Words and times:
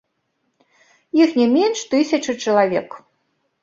Іх 1.23 1.37
не 1.43 1.47
менш 1.55 1.87
тысячы 1.95 2.39
чалавек. 2.43 3.03